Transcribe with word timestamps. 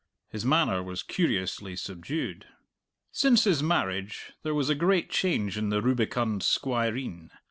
His 0.29 0.43
manner 0.43 0.81
was 0.81 1.03
curiously 1.03 1.75
subdued. 1.75 2.47
Since 3.11 3.43
his 3.43 3.61
marriage 3.61 4.33
there 4.41 4.55
was 4.55 4.67
a 4.67 4.73
great 4.73 5.11
change 5.11 5.59
in 5.59 5.69
the 5.69 5.79
rubicund 5.79 6.41
squireen. 6.41 7.29